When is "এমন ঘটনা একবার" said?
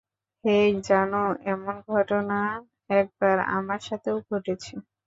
1.45-3.37